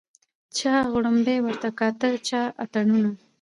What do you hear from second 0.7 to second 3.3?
غړومبی ورته کاوه چا اتڼونه